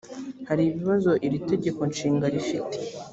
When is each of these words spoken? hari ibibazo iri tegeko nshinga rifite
hari 0.49 0.63
ibibazo 0.65 1.11
iri 1.25 1.37
tegeko 1.51 1.81
nshinga 1.91 2.25
rifite 2.33 2.77